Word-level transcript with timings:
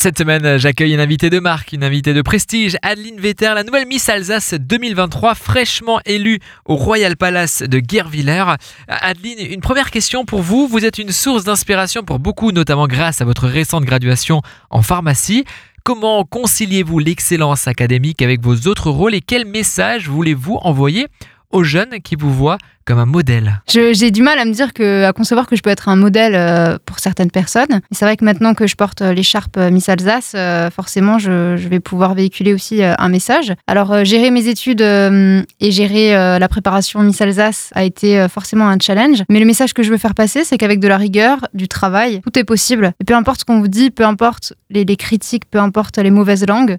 Cette 0.00 0.16
semaine, 0.16 0.56
j'accueille 0.56 0.94
une 0.94 1.00
invitée 1.00 1.28
de 1.28 1.40
marque, 1.40 1.74
une 1.74 1.84
invitée 1.84 2.14
de 2.14 2.22
prestige, 2.22 2.78
Adeline 2.80 3.20
Vetter, 3.20 3.52
la 3.54 3.64
nouvelle 3.64 3.86
Miss 3.86 4.08
Alsace 4.08 4.54
2023, 4.54 5.34
fraîchement 5.34 6.00
élue 6.06 6.38
au 6.64 6.76
Royal 6.76 7.18
Palace 7.18 7.60
de 7.60 7.80
Guervillers. 7.80 8.54
Adeline, 8.88 9.52
une 9.52 9.60
première 9.60 9.90
question 9.90 10.24
pour 10.24 10.40
vous. 10.40 10.66
Vous 10.68 10.86
êtes 10.86 10.96
une 10.96 11.12
source 11.12 11.44
d'inspiration 11.44 12.02
pour 12.02 12.18
beaucoup, 12.18 12.50
notamment 12.50 12.86
grâce 12.86 13.20
à 13.20 13.26
votre 13.26 13.46
récente 13.46 13.84
graduation 13.84 14.40
en 14.70 14.80
pharmacie. 14.80 15.44
Comment 15.84 16.24
conciliez-vous 16.24 16.98
l'excellence 16.98 17.68
académique 17.68 18.22
avec 18.22 18.40
vos 18.40 18.56
autres 18.70 18.88
rôles 18.90 19.14
et 19.14 19.20
quel 19.20 19.44
message 19.44 20.08
voulez-vous 20.08 20.56
envoyer 20.62 21.08
aux 21.50 21.64
jeunes 21.64 22.00
qui 22.02 22.16
vous 22.16 22.32
voient 22.32 22.58
comme 22.84 22.98
un 22.98 23.06
modèle 23.06 23.62
J'ai 23.68 24.10
du 24.10 24.22
mal 24.22 24.38
à 24.38 24.44
me 24.44 24.52
dire 24.52 24.72
que, 24.72 25.04
à 25.04 25.12
concevoir 25.12 25.46
que 25.46 25.54
je 25.54 25.62
peux 25.62 25.70
être 25.70 25.88
un 25.88 25.96
modèle 25.96 26.34
euh, 26.34 26.78
pour 26.84 26.98
certaines 26.98 27.30
personnes. 27.30 27.80
C'est 27.92 28.04
vrai 28.04 28.16
que 28.16 28.24
maintenant 28.24 28.54
que 28.54 28.66
je 28.66 28.74
porte 28.74 29.02
euh, 29.02 29.12
l'écharpe 29.12 29.56
euh, 29.58 29.70
Miss 29.70 29.88
Alsace, 29.88 30.34
forcément, 30.74 31.18
je, 31.18 31.54
vais 31.56 31.80
pouvoir 31.80 32.14
véhiculer 32.14 32.52
aussi 32.52 32.82
un 32.82 33.08
message. 33.08 33.52
Alors, 33.66 34.04
gérer 34.04 34.30
mes 34.30 34.48
études 34.48 34.80
et 34.80 35.70
gérer 35.70 36.12
la 36.12 36.48
préparation 36.48 37.00
Miss 37.02 37.20
Alsace 37.20 37.70
a 37.74 37.84
été 37.84 38.26
forcément 38.28 38.68
un 38.68 38.78
challenge. 38.80 39.22
Mais 39.28 39.38
le 39.38 39.46
message 39.46 39.72
que 39.72 39.82
je 39.82 39.90
veux 39.90 39.98
faire 39.98 40.14
passer, 40.14 40.42
c'est 40.42 40.58
qu'avec 40.58 40.80
de 40.80 40.88
la 40.88 40.96
rigueur, 40.96 41.46
du 41.54 41.68
travail, 41.68 42.20
tout 42.22 42.36
est 42.38 42.44
possible. 42.44 42.92
Et 43.00 43.04
peu 43.04 43.14
importe 43.14 43.40
ce 43.40 43.44
qu'on 43.44 43.60
vous 43.60 43.68
dit, 43.68 43.90
peu 43.90 44.04
importe 44.04 44.54
les, 44.70 44.84
les 44.84 44.96
critiques, 44.96 45.44
peu 45.48 45.58
importe 45.58 45.98
les 45.98 46.10
mauvaises 46.10 46.46
langues, 46.46 46.78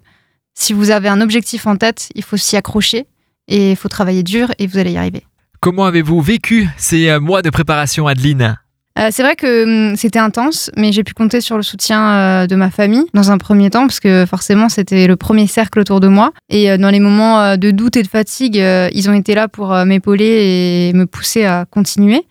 si 0.54 0.74
vous 0.74 0.92
avez 0.92 1.08
un 1.08 1.22
objectif 1.22 1.68
en 1.68 1.78
tête, 1.78 2.10
il 2.16 2.24
faut 2.24 2.38
s'y 2.38 2.58
accrocher 2.58 3.08
et 3.52 3.72
il 3.72 3.76
faut 3.76 3.90
travailler 3.90 4.24
dur 4.24 4.48
et 4.58 4.66
vous 4.66 4.80
allez 4.80 4.94
y 4.94 4.98
arriver. 4.98 5.24
Comment 5.60 5.86
avez-vous 5.86 6.22
vécu 6.22 6.68
ces 6.78 7.10
euh, 7.10 7.20
mois 7.20 7.44
de 7.44 7.52
préparation, 7.52 8.08
Adeline? 8.08 8.58
Euh, 8.98 9.10
c'est 9.12 9.22
vrai 9.22 9.36
que 9.36 9.92
hum, 9.92 9.96
c'était 9.96 10.20
intense, 10.20 10.72
mais 10.76 10.92
j'ai 10.92 11.04
pu 11.04 11.14
compter 11.14 11.40
sur 11.40 11.56
le 11.56 11.64
soutien 11.64 12.14
euh, 12.14 12.48
de 12.48 12.56
ma 12.56 12.72
famille 12.72 13.06
dans 13.14 13.30
un 13.30 13.38
premier 13.38 13.70
temps, 13.70 13.82
parce 13.82 14.00
que 14.00 14.26
forcément 14.26 14.70
c'était 14.70 15.06
le 15.06 15.16
premier 15.18 15.46
cercle 15.46 15.80
autour 15.80 16.00
de 16.00 16.08
moi. 16.08 16.32
Et 16.50 16.78
dans 16.78 16.90
les 16.90 17.00
moments 17.00 17.58
de 17.58 17.72
doute 17.72 17.96
et 17.96 18.04
de 18.04 18.08
fatigue, 18.08 18.56
ils 18.56 19.10
ont 19.10 19.14
été 19.14 19.36
là 19.36 19.48
pour 19.48 19.74
m'épauler 19.86 20.90
et 20.90 20.94
me 20.94 21.06
pousser 21.06 21.46
à 21.46 21.66
continuer. 21.70 22.26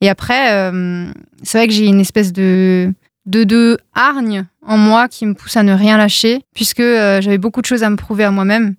Et 0.00 0.08
après, 0.08 0.70
c'est 1.42 1.58
vrai 1.58 1.66
que 1.66 1.72
j'ai 1.72 1.86
une 1.86 2.00
espèce 2.00 2.32
de, 2.32 2.92
de, 3.26 3.44
de 3.44 3.78
hargne 3.94 4.44
en 4.66 4.76
moi 4.76 5.08
qui 5.08 5.24
me 5.26 5.34
pousse 5.34 5.56
à 5.56 5.62
ne 5.62 5.72
rien 5.72 5.96
lâcher, 5.96 6.42
puisque 6.54 6.82
j'avais 6.82 7.38
beaucoup 7.38 7.60
de 7.60 7.66
choses 7.66 7.82
à 7.82 7.90
me 7.90 7.96
prouver 7.96 8.24
à 8.24 8.30
moi-même. 8.30 8.76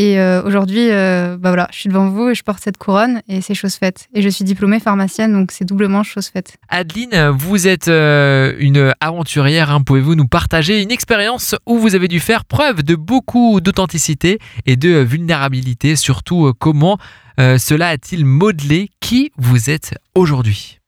Et 0.00 0.18
euh, 0.18 0.42
aujourd'hui, 0.42 0.90
euh, 0.90 1.36
bah 1.36 1.50
voilà, 1.50 1.68
je 1.70 1.80
suis 1.80 1.90
devant 1.90 2.08
vous 2.08 2.30
et 2.30 2.34
je 2.34 2.42
porte 2.42 2.62
cette 2.62 2.78
couronne 2.78 3.20
et 3.28 3.42
c'est 3.42 3.52
chose 3.52 3.74
faite. 3.74 4.08
Et 4.14 4.22
je 4.22 4.30
suis 4.30 4.46
diplômée 4.46 4.80
pharmacienne, 4.80 5.34
donc 5.34 5.52
c'est 5.52 5.66
doublement 5.66 6.02
chose 6.04 6.28
faite. 6.28 6.56
Adeline, 6.70 7.28
vous 7.28 7.68
êtes 7.68 7.88
euh, 7.88 8.54
une 8.58 8.94
aventurière. 9.02 9.70
Hein. 9.70 9.82
Pouvez-vous 9.82 10.14
nous 10.14 10.26
partager 10.26 10.80
une 10.80 10.90
expérience 10.90 11.54
où 11.66 11.76
vous 11.76 11.94
avez 11.94 12.08
dû 12.08 12.18
faire 12.18 12.46
preuve 12.46 12.82
de 12.82 12.94
beaucoup 12.94 13.60
d'authenticité 13.60 14.38
et 14.64 14.76
de 14.76 14.88
vulnérabilité? 15.00 15.96
Surtout, 15.96 16.54
comment 16.58 16.96
cela 17.36 17.88
a-t-il 17.88 18.24
modelé 18.24 18.88
qui 19.00 19.32
vous 19.36 19.68
êtes 19.68 19.94
aujourd'hui? 20.14 20.79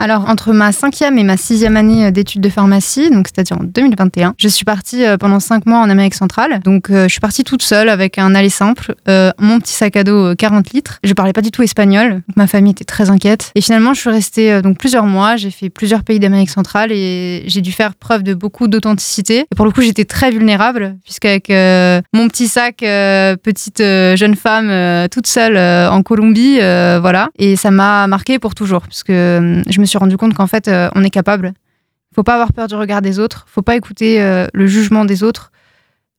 Alors, 0.00 0.30
entre 0.30 0.54
ma 0.54 0.72
cinquième 0.72 1.18
et 1.18 1.24
ma 1.24 1.36
sixième 1.36 1.76
année 1.76 2.06
euh, 2.06 2.10
d'études 2.10 2.40
de 2.40 2.48
pharmacie, 2.48 3.10
donc 3.10 3.28
c'est-à-dire 3.28 3.58
en 3.60 3.64
2021, 3.64 4.34
je 4.38 4.48
suis 4.48 4.64
partie 4.64 5.04
euh, 5.04 5.18
pendant 5.18 5.40
cinq 5.40 5.66
mois 5.66 5.78
en 5.78 5.90
Amérique 5.90 6.14
centrale. 6.14 6.60
Donc, 6.60 6.88
euh, 6.88 7.04
je 7.04 7.08
suis 7.08 7.20
partie 7.20 7.44
toute 7.44 7.60
seule 7.60 7.90
avec 7.90 8.16
un 8.16 8.34
aller 8.34 8.48
simple, 8.48 8.94
mon 9.38 9.60
petit 9.60 9.74
sac 9.74 9.96
à 9.96 10.04
dos 10.04 10.34
40 10.34 10.70
litres. 10.70 11.00
Je 11.04 11.12
parlais 11.12 11.34
pas 11.34 11.42
du 11.42 11.50
tout 11.50 11.62
espagnol, 11.62 12.22
donc 12.26 12.36
ma 12.36 12.46
famille 12.46 12.72
était 12.72 12.84
très 12.84 13.10
inquiète. 13.10 13.52
Et 13.54 13.60
finalement, 13.60 13.92
je 13.92 14.00
suis 14.00 14.08
restée 14.08 14.62
donc 14.62 14.78
plusieurs 14.78 15.04
mois. 15.04 15.36
J'ai 15.36 15.50
fait 15.50 15.68
plusieurs 15.68 16.02
pays 16.02 16.18
d'Amérique 16.18 16.48
centrale 16.48 16.92
et 16.92 17.42
j'ai 17.46 17.60
dû 17.60 17.72
faire 17.72 17.94
preuve 17.94 18.22
de 18.22 18.32
beaucoup 18.32 18.68
d'authenticité. 18.68 19.40
Et 19.40 19.54
pour 19.54 19.66
le 19.66 19.72
coup, 19.72 19.82
j'étais 19.82 20.06
très 20.06 20.30
vulnérable 20.30 20.96
puisqu'avec 21.04 21.50
mon 22.14 22.28
petit 22.28 22.48
sac, 22.48 22.76
petite 22.78 23.78
jeune 23.78 24.36
femme 24.36 25.08
toute 25.08 25.26
seule 25.26 25.58
en 25.58 26.02
Colombie, 26.02 26.58
voilà. 26.58 27.28
Et 27.38 27.56
ça 27.56 27.70
m'a 27.70 28.06
marqué 28.06 28.38
pour 28.38 28.54
toujours 28.54 28.82
puisque 28.82 29.10
je 29.10 29.80
me 29.80 29.84
suis 29.90 29.98
rendu 29.98 30.16
compte 30.16 30.34
qu'en 30.34 30.46
fait, 30.46 30.68
euh, 30.68 30.88
on 30.94 31.04
est 31.04 31.10
capable. 31.10 31.52
Il 32.12 32.14
faut 32.14 32.22
pas 32.22 32.34
avoir 32.34 32.52
peur 32.52 32.66
du 32.66 32.74
regard 32.74 33.02
des 33.02 33.18
autres. 33.18 33.44
Il 33.48 33.52
faut 33.52 33.62
pas 33.62 33.76
écouter 33.76 34.20
euh, 34.22 34.46
le 34.52 34.66
jugement 34.66 35.04
des 35.04 35.22
autres. 35.22 35.52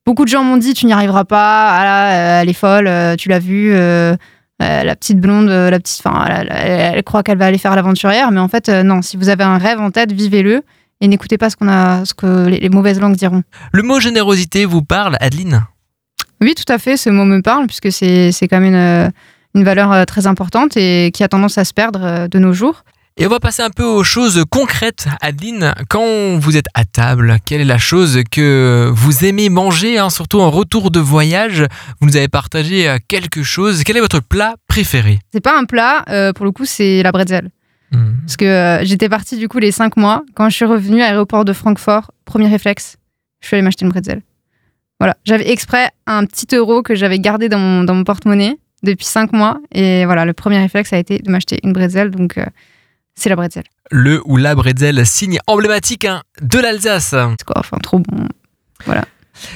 Beaucoup 0.05 0.23
de 0.23 0.29
gens 0.29 0.43
m'ont 0.43 0.57
dit 0.57 0.73
tu 0.73 0.85
n'y 0.85 0.93
arriveras 0.93 1.25
pas. 1.25 1.69
Ah 1.69 2.11
euh, 2.11 2.41
elle 2.41 2.49
est 2.49 2.53
folle. 2.53 2.89
tu 3.17 3.29
l'as 3.29 3.39
vue. 3.39 3.71
la 3.71 4.95
petite 4.95 5.19
blonde, 5.19 5.49
la 5.49 5.79
petite, 5.79 6.01
enfin, 6.05 6.25
elle, 6.49 7.03
croit 7.03 7.23
qu'elle 7.23 7.37
va 7.37 7.45
aller 7.45 7.57
faire 7.57 7.75
l'aventurière, 7.75 8.31
mais 8.31 8.39
en 8.39 8.47
fait, 8.47 8.69
non. 8.69 9.01
Si 9.01 9.17
vous 9.17 9.29
avez 9.29 9.43
un 9.43 9.57
rêve 9.57 9.79
en 9.79 9.91
tête, 9.91 10.11
vivez-le 10.11 10.63
et 11.01 11.07
n'écoutez 11.07 11.37
pas 11.37 11.49
ce 11.49 11.55
qu'on 11.55 11.67
a, 11.67 12.05
ce 12.05 12.13
que 12.13 12.47
les, 12.47 12.69
mauvaises 12.69 12.99
langues 12.99 13.15
diront. 13.15 13.43
Le 13.73 13.81
mot 13.81 13.99
générosité 13.99 14.65
vous 14.65 14.83
parle, 14.83 15.17
Adeline? 15.19 15.63
Oui, 16.41 16.53
tout 16.55 16.71
à 16.71 16.77
fait. 16.77 16.95
Ce 16.95 17.09
mot 17.09 17.25
me 17.25 17.41
parle 17.41 17.67
puisque 17.67 17.91
c'est 17.91 18.31
quand 18.47 18.59
même 18.59 18.73
une, 18.73 19.11
une 19.55 19.63
valeur 19.63 20.05
très 20.05 20.27
importante 20.27 20.77
et 20.77 21.11
qui 21.11 21.23
a 21.23 21.27
tendance 21.27 21.57
à 21.57 21.65
se 21.65 21.73
perdre 21.73 22.27
de 22.27 22.39
nos 22.39 22.53
jours. 22.53 22.83
Et 23.21 23.27
on 23.27 23.29
va 23.29 23.39
passer 23.39 23.61
un 23.61 23.69
peu 23.69 23.83
aux 23.83 24.03
choses 24.03 24.43
concrètes. 24.49 25.07
Adeline, 25.21 25.75
quand 25.89 26.39
vous 26.39 26.57
êtes 26.57 26.65
à 26.73 26.85
table, 26.85 27.37
quelle 27.45 27.61
est 27.61 27.65
la 27.65 27.77
chose 27.77 28.23
que 28.31 28.89
vous 28.91 29.25
aimez 29.25 29.49
manger, 29.49 29.99
hein, 29.99 30.09
surtout 30.09 30.39
en 30.39 30.49
retour 30.49 30.89
de 30.89 30.99
voyage? 30.99 31.63
Vous 31.99 32.07
nous 32.07 32.17
avez 32.17 32.29
partagé 32.29 32.89
euh, 32.89 32.97
quelque 33.07 33.43
chose. 33.43 33.83
Quel 33.83 33.95
est 33.95 34.01
votre 34.01 34.21
plat 34.21 34.55
préféré? 34.67 35.19
C'est 35.31 35.39
pas 35.39 35.55
un 35.55 35.65
plat, 35.65 36.03
euh, 36.09 36.33
pour 36.33 36.45
le 36.45 36.51
coup, 36.51 36.65
c'est 36.65 37.03
la 37.03 37.11
bretzel. 37.11 37.51
Hmm. 37.91 38.13
Parce 38.25 38.37
que 38.37 38.45
euh, 38.45 38.83
j'étais 38.85 39.07
partie 39.07 39.37
du 39.37 39.47
coup 39.47 39.59
les 39.59 39.71
cinq 39.71 39.97
mois. 39.97 40.23
Quand 40.33 40.49
je 40.49 40.55
suis 40.55 40.65
revenue 40.65 41.03
à 41.03 41.09
l'aéroport 41.09 41.45
de 41.45 41.53
Francfort, 41.53 42.09
premier 42.25 42.47
réflexe, 42.47 42.97
je 43.41 43.45
suis 43.49 43.55
allée 43.55 43.63
m'acheter 43.63 43.85
une 43.85 43.91
bretzel. 43.91 44.23
Voilà, 44.99 45.15
j'avais 45.25 45.51
exprès 45.51 45.91
un 46.07 46.25
petit 46.25 46.55
euro 46.55 46.81
que 46.81 46.95
j'avais 46.95 47.19
gardé 47.19 47.49
dans 47.49 47.59
mon, 47.59 47.83
dans 47.83 47.93
mon 47.93 48.03
porte-monnaie 48.03 48.57
depuis 48.81 49.05
cinq 49.05 49.31
mois. 49.31 49.59
Et 49.71 50.05
voilà, 50.05 50.25
le 50.25 50.33
premier 50.33 50.57
réflexe 50.57 50.91
a 50.91 50.97
été 50.97 51.19
de 51.19 51.29
m'acheter 51.29 51.59
une 51.63 51.71
bretzel. 51.71 52.09
Donc 52.09 52.39
c'est 53.15 53.29
la 53.29 53.35
bretzel. 53.35 53.63
Le 53.91 54.21
ou 54.25 54.37
la 54.37 54.55
bretzel, 54.55 55.05
signe 55.05 55.39
emblématique 55.47 56.05
hein, 56.05 56.21
de 56.41 56.59
l'Alsace. 56.59 57.09
C'est 57.09 57.43
quoi 57.45 57.57
Enfin, 57.57 57.77
trop 57.77 57.99
bon. 57.99 58.27
Voilà. 58.85 59.03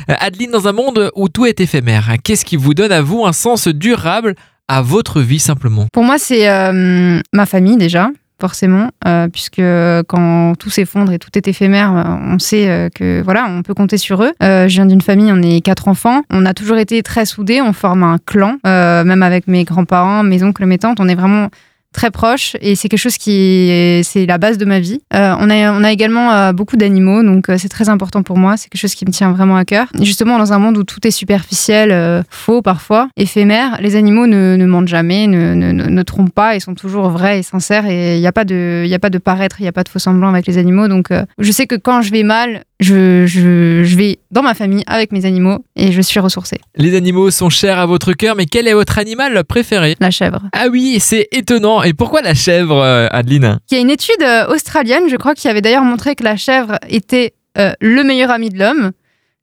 Euh, 0.09 0.13
Adeline, 0.19 0.51
dans 0.51 0.67
un 0.67 0.73
monde 0.73 1.11
où 1.15 1.29
tout 1.29 1.45
est 1.45 1.59
éphémère, 1.59 2.15
qu'est-ce 2.23 2.45
qui 2.45 2.55
vous 2.57 2.73
donne 2.73 2.91
à 2.91 3.01
vous 3.01 3.25
un 3.25 3.33
sens 3.33 3.67
durable 3.67 4.35
à 4.67 4.81
votre 4.81 5.21
vie 5.21 5.39
simplement? 5.39 5.87
Pour 5.93 6.03
moi, 6.03 6.17
c'est 6.17 6.49
euh, 6.49 7.19
ma 7.33 7.45
famille 7.45 7.77
déjà, 7.77 8.09
forcément, 8.39 8.89
euh, 9.07 9.27
puisque 9.27 9.61
quand 10.07 10.53
tout 10.57 10.69
s'effondre 10.69 11.11
et 11.11 11.19
tout 11.19 11.29
est 11.35 11.47
éphémère, 11.47 11.91
on 11.91 12.39
sait 12.39 12.89
que 12.95 13.21
voilà, 13.23 13.47
on 13.49 13.61
peut 13.61 13.73
compter 13.73 13.97
sur 13.97 14.23
eux. 14.23 14.33
je 14.41 14.67
viens 14.67 14.85
d'une 14.85 15.01
famille, 15.01 15.31
on 15.31 15.41
est 15.41 15.61
quatre 15.61 15.87
enfants, 15.87 16.21
on 16.29 16.45
a 16.45 16.53
toujours 16.53 16.77
été 16.77 17.03
très 17.03 17.25
soudés, 17.25 17.61
on 17.61 17.73
forme 17.73 18.03
un 18.03 18.17
clan, 18.25 18.57
même 18.63 19.23
avec 19.23 19.47
mes 19.47 19.63
grands-parents, 19.63 20.23
mes 20.23 20.43
oncles, 20.43 20.65
mes 20.65 20.79
tantes, 20.79 20.99
on 20.99 21.07
est 21.07 21.15
vraiment 21.15 21.49
très 21.95 22.11
proche 22.11 22.55
et 22.61 22.75
c'est 22.75 22.89
quelque 22.89 22.99
chose 22.99 23.17
qui 23.17 24.01
c'est 24.03 24.25
la 24.25 24.37
base 24.37 24.57
de 24.57 24.65
ma 24.65 24.79
vie. 24.79 25.01
Euh, 25.13 25.35
on, 25.39 25.49
a, 25.49 25.71
on 25.71 25.83
a 25.83 25.91
également 25.91 26.31
euh, 26.31 26.51
beaucoup 26.51 26.75
d'animaux, 26.75 27.23
donc 27.23 27.49
euh, 27.49 27.55
c'est 27.57 27.69
très 27.69 27.89
important 27.89 28.21
pour 28.21 28.37
moi. 28.37 28.57
C'est 28.57 28.69
quelque 28.69 28.81
chose 28.81 28.95
qui 28.95 29.05
me 29.05 29.11
tient 29.11 29.31
vraiment 29.31 29.55
à 29.55 29.65
cœur. 29.65 29.87
justement, 30.01 30.37
dans 30.37 30.53
un 30.53 30.59
monde 30.59 30.77
où 30.77 30.83
tout 30.83 31.05
est 31.07 31.11
superficiel, 31.11 32.23
faux 32.29 32.61
parfois, 32.61 33.07
éphémère, 33.15 33.77
les 33.81 33.95
animaux 33.95 34.27
ne, 34.27 34.55
ne 34.57 34.65
mentent 34.65 34.87
jamais, 34.87 35.27
ne, 35.27 35.53
ne, 35.53 35.71
ne, 35.71 36.03
trompent 36.03 36.33
pas, 36.33 36.55
ils 36.55 36.61
sont 36.61 36.75
toujours 36.75 37.09
vrais 37.09 37.39
et 37.39 37.43
sincères 37.43 37.85
et 37.87 38.17
il 38.17 38.19
n'y 38.19 38.27
a, 38.27 38.31
pas 38.31 38.45
de, 38.45 38.83
y 38.85 38.93
a 38.93 38.99
pas 38.99 39.09
de 39.09 39.17
paraître, 39.17 39.57
il 39.59 39.63
n'y 39.63 39.69
a 39.69 39.71
pas 39.71 39.83
de 39.83 39.89
faux 39.89 39.99
semblant 39.99 40.29
avec 40.29 40.45
les 40.45 40.57
animaux. 40.57 40.87
Donc 40.87 41.07
je 41.39 41.51
sais 41.51 41.65
que 41.65 41.75
quand 41.75 42.01
je 42.01 42.11
vais 42.11 42.23
mal, 42.23 42.63
je, 42.79 43.25
je, 43.25 43.83
je, 43.83 43.95
vais 43.95 44.19
dans 44.31 44.43
ma 44.43 44.53
famille 44.53 44.83
avec 44.87 45.13
mes 45.13 45.25
animaux 45.25 45.63
et 45.75 45.91
je 45.91 46.01
suis 46.01 46.19
ressourcée. 46.19 46.59
Les 46.75 46.95
animaux 46.95 47.31
sont 47.31 47.49
chers 47.49 47.79
à 47.79 47.85
votre 47.85 48.13
cœur, 48.13 48.35
mais 48.35 48.45
quel 48.45 48.67
est 48.67 48.73
votre 48.73 48.99
animal 48.99 49.43
préféré? 49.45 49.95
La 49.99 50.11
chèvre. 50.11 50.41
Ah 50.51 50.65
oui, 50.69 50.97
c'est 50.99 51.29
étonnant. 51.31 51.81
Et 51.85 51.93
pourquoi 51.93 52.21
la 52.21 52.33
chèvre, 52.33 52.81
euh, 52.81 53.07
Adeline? 53.11 53.59
Il 53.69 53.75
y 53.75 53.77
a 53.77 53.81
une 53.81 53.91
étude 53.91 54.21
euh, 54.21 54.47
australienne, 54.47 55.03
je 55.07 55.15
crois, 55.15 55.35
qui 55.35 55.47
avait 55.47 55.61
d'ailleurs 55.61 55.83
montré 55.83 56.15
que 56.15 56.23
la 56.23 56.35
chèvre 56.35 56.79
était 56.89 57.33
euh, 57.57 57.73
le 57.79 58.03
meilleur 58.03 58.31
ami 58.31 58.49
de 58.49 58.57
l'homme. 58.57 58.91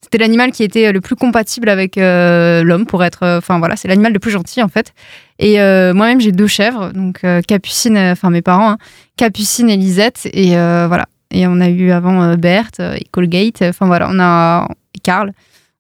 C'était 0.03 0.19
l'animal 0.19 0.51
qui 0.51 0.65
était 0.65 0.91
le 0.91 1.01
plus 1.01 1.15
compatible 1.15 1.69
avec 1.69 1.95
l'homme 1.95 2.87
pour 2.87 3.05
être. 3.05 3.37
Enfin 3.39 3.61
voilà, 3.61 3.77
c'est 3.77 3.87
l'animal 3.87 4.13
le 4.13 4.19
plus 4.19 4.33
gentil 4.33 4.61
en 4.61 4.67
fait. 4.67 4.93
Et 5.39 5.59
moi-même, 5.95 6.21
j'ai 6.21 6.33
deux 6.33 6.49
chèvres, 6.49 6.91
donc 6.93 7.21
Capucine, 7.47 7.97
enfin 7.97 8.29
mes 8.29 8.43
parents, 8.43 8.73
hein, 8.73 8.79
Capucine 9.17 9.71
et 9.71 9.77
Lisette. 9.77 10.29
Et 10.33 10.57
voilà. 10.57 11.07
Et 11.31 11.47
on 11.47 11.61
a 11.61 11.69
eu 11.69 11.93
avant 11.93 12.35
Berthe 12.35 12.81
et 12.81 13.07
Colgate. 13.13 13.63
Enfin 13.63 13.87
voilà, 13.87 14.09
on 14.11 14.19
a. 14.19 14.67
Et 14.97 14.99
Carl. 14.99 15.33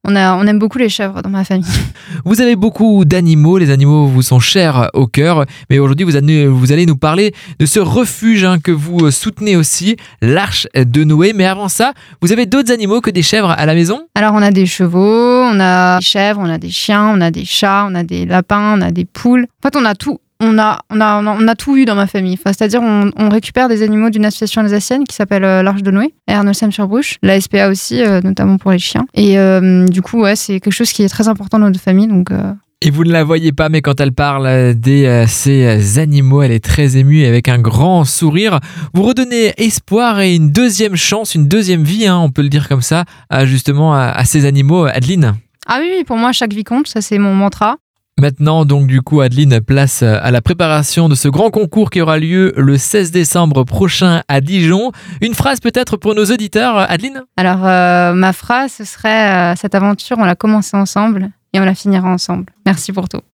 On, 0.04 0.16
a, 0.16 0.34
on 0.34 0.44
aime 0.49 0.58
beaucoup 0.58 0.78
les 0.78 0.88
chèvres 0.88 1.22
dans 1.22 1.31
ma 1.31 1.44
famille. 1.44 1.64
Vous 2.25 2.40
avez 2.40 2.56
beaucoup 2.56 3.04
d'animaux, 3.04 3.58
les 3.58 3.70
animaux 3.70 4.06
vous 4.06 4.22
sont 4.22 4.40
chers 4.40 4.90
au 4.94 5.06
cœur, 5.06 5.46
mais 5.70 5.78
aujourd'hui 5.78 6.04
vous, 6.04 6.16
allez, 6.16 6.49
vous 6.49 6.72
allez 6.72 6.87
nous 6.87 6.96
parler 6.96 7.32
de 7.60 7.66
ce 7.66 7.78
refuge 7.78 8.43
hein, 8.44 8.58
que 8.58 8.72
vous 8.72 9.12
soutenez 9.12 9.54
aussi, 9.54 9.96
l'Arche 10.20 10.66
de 10.75 11.04
Noé. 11.04 11.32
Mais 11.34 11.46
avant 11.46 11.69
ça, 11.69 11.93
vous 12.20 12.32
avez 12.32 12.46
d'autres 12.46 12.72
animaux 12.72 13.00
que 13.00 13.10
des 13.10 13.22
chèvres 13.22 13.50
à 13.50 13.64
la 13.64 13.75
maison? 13.75 14.00
Alors 14.16 14.34
on 14.34 14.43
a 14.43 14.50
des 14.50 14.66
chevaux, 14.66 15.44
on 15.44 15.60
a 15.60 15.99
des 15.99 16.04
chèvres, 16.04 16.40
on 16.43 16.50
a 16.50 16.58
des 16.58 16.70
chiens, 16.70 17.06
on 17.06 17.20
a 17.20 17.31
des 17.31 17.44
chats, 17.44 17.87
on 17.88 17.94
a 17.94 18.02
des 18.02 18.26
lapins, 18.26 18.76
on 18.76 18.81
a 18.81 18.90
des 18.90 19.04
poules. 19.04 19.46
En 19.62 19.69
fait 19.69 19.76
on 19.76 19.84
a 19.84 19.94
tout 19.94 20.19
on 20.43 20.59
a, 20.59 20.81
on, 20.91 21.00
a, 21.00 21.23
on 21.23 21.49
a 21.49 21.55
tout 21.55 21.77
eu 21.77 21.85
dans 21.85 21.94
ma 21.94 22.06
famille. 22.06 22.35
Enfin, 22.35 22.53
C'est-à-dire, 22.53 22.81
on, 22.83 23.11
on 23.17 23.29
récupère 23.29 23.69
des 23.69 23.83
animaux 23.83 24.11
d'une 24.11 24.25
association 24.25 24.61
alsacienne 24.61 25.05
qui 25.05 25.15
s'appelle 25.15 25.44
euh, 25.44 25.62
l'Arche 25.62 25.83
de 25.83 25.91
Noé, 25.91 26.12
à 26.27 26.33
Ernolsheim-sur-Bruche, 26.35 27.17
la 27.23 27.41
SPA 27.41 27.69
aussi, 27.71 28.03
euh, 28.03 28.21
notamment 28.23 28.59
pour 28.59 28.73
les 28.73 28.79
chiens. 28.79 29.06
Et 29.15 29.39
euh, 29.39 29.87
du 29.87 30.03
coup, 30.03 30.21
ouais, 30.21 30.37
c'est 30.37 30.61
quelque 30.61 30.73
chose 30.73 30.93
qui 30.93 31.03
est 31.03 31.09
très 31.09 31.29
important 31.29 31.59
dans 31.59 31.67
notre 31.67 31.81
famille. 31.81 32.09
Donc, 32.09 32.31
euh, 32.31 32.53
Et 32.81 32.91
vous 32.91 33.05
ne 33.05 33.12
la 33.12 33.23
voyez 33.25 33.53
pas, 33.53 33.69
mais 33.69 33.81
quand 33.81 34.00
elle 34.00 34.12
parle 34.12 34.75
de 34.75 35.05
euh, 35.05 35.27
ces 35.29 35.99
animaux, 36.00 36.43
elle 36.43 36.50
est 36.53 36.65
très 36.65 36.97
émue 36.97 37.21
et 37.21 37.27
avec 37.29 37.49
un 37.49 37.59
grand 37.59 38.05
sourire. 38.05 38.59
Vous 38.95 39.03
redonnez 39.05 39.53
espoir 39.59 40.21
et 40.21 40.35
une 40.35 40.50
deuxième 40.50 40.97
chance, 40.97 41.35
une 41.37 41.47
deuxième 41.47 41.85
vie, 41.85 42.06
hein, 42.06 42.19
on 42.19 42.31
peut 42.31 42.43
le 42.43 42.49
dire 42.49 42.69
comme 42.69 42.83
ça, 42.83 43.05
à, 43.31 43.47
justement 43.47 43.95
à, 43.95 44.06
à 44.06 44.25
ces 44.25 44.45
animaux. 44.47 44.85
Adeline 44.87 45.35
Ah 45.67 45.79
oui, 45.81 45.88
oui, 45.99 46.05
pour 46.05 46.17
moi, 46.17 46.33
chaque 46.33 46.53
vie 46.53 46.65
compte, 46.65 46.88
ça 46.88 47.00
c'est 47.00 47.19
mon 47.19 47.35
mantra. 47.35 47.77
Maintenant, 48.20 48.64
donc, 48.64 48.87
du 48.87 49.00
coup, 49.00 49.20
Adeline 49.20 49.61
place 49.61 50.03
euh, 50.03 50.19
à 50.23 50.31
la 50.31 50.43
préparation 50.43 51.09
de 51.09 51.14
ce 51.14 51.29
grand 51.29 51.50
concours 51.50 51.91
qui 51.91 52.00
aura 52.00 52.19
lieu 52.19 52.53
le 52.56 52.76
16 52.76 53.11
décembre 53.11 53.64
prochain 53.64 54.23
à 54.29 54.41
Dijon. 54.41 54.93
Une 55.23 55.35
phrase 55.35 55.61
peut-être 55.61 55.97
pour 55.97 56.14
nos 56.14 56.26
auditeurs, 56.26 56.76
Adeline? 56.76 57.23
Alors, 57.38 57.67
euh, 57.67 58.12
ma 58.12 58.32
phrase, 58.32 58.73
ce 58.73 58.85
serait 58.85 59.53
euh, 59.53 59.56
Cette 59.56 59.75
aventure, 59.75 60.19
on 60.19 60.25
l'a 60.25 60.37
commencé 60.37 60.76
ensemble 60.76 61.31
et 61.55 61.61
on 61.61 61.64
la 61.64 61.75
finira 61.75 62.09
ensemble. 62.09 62.53
Merci 62.67 62.93
pour 62.93 63.09
tout. 63.09 63.23